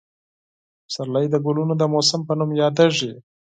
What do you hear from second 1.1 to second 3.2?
د ګلونو د موسم په نوم یادېږي.